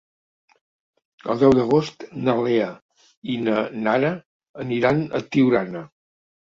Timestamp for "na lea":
2.23-2.71